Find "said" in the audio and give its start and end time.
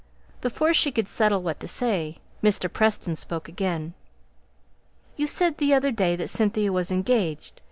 5.27-5.59